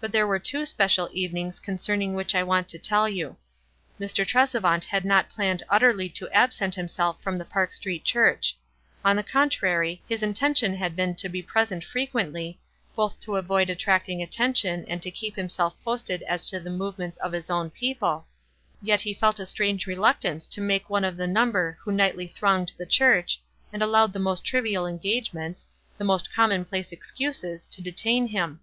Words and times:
But 0.00 0.10
there 0.12 0.26
were 0.26 0.38
two 0.38 0.64
special 0.64 1.10
evenings 1.12 1.60
concerning 1.60 2.14
which 2.14 2.34
I 2.34 2.42
want 2.42 2.66
to 2.70 2.78
tell 2.78 3.06
you. 3.06 3.36
Mr. 4.00 4.24
Tresevant 4.26 4.84
had 4.84 5.04
not 5.04 5.28
planned 5.28 5.62
utterly 5.68 6.08
to 6.08 6.24
328 6.28 6.28
WISE 6.30 6.32
AND 6.32 6.72
OTHERWISE. 6.72 6.72
9 6.72 6.72
absent 6.72 6.74
himself 7.04 7.22
from 7.22 7.36
the 7.36 7.44
Park 7.44 7.72
Street 7.74 8.02
Church; 8.02 8.56
on 9.04 9.16
the 9.16 9.22
contrary, 9.22 10.02
his 10.08 10.22
intention 10.22 10.74
had 10.76 10.96
been 10.96 11.14
to 11.16 11.28
be 11.28 11.42
present 11.42 11.84
frequently, 11.84 12.58
both 12.96 13.20
to 13.20 13.36
avoid 13.36 13.68
attracting 13.68 14.22
attention 14.22 14.86
and 14.88 15.02
to 15.02 15.10
keep 15.10 15.36
himself 15.36 15.74
posted 15.84 16.22
as 16.22 16.48
to 16.48 16.58
the 16.58 16.70
movements 16.70 17.18
of 17.18 17.32
his 17.34 17.50
own 17.50 17.68
people, 17.68 18.24
yet 18.80 19.02
he 19.02 19.12
felt 19.12 19.38
a 19.38 19.44
strange 19.44 19.84
reluc 19.84 20.20
tance 20.20 20.46
to 20.46 20.62
make 20.62 20.88
one 20.88 21.04
of 21.04 21.18
the 21.18 21.26
number 21.26 21.76
who 21.82 21.92
nightly 21.92 22.26
thronged 22.26 22.72
the 22.78 22.86
church, 22.86 23.38
and 23.74 23.82
allowed 23.82 24.14
the 24.14 24.18
most 24.18 24.42
trivial 24.42 24.86
engagements, 24.86 25.68
the 25.98 26.02
most 26.04 26.32
commonplace 26.32 26.92
excuses, 26.92 27.66
to 27.66 27.82
detain 27.82 28.28
him. 28.28 28.60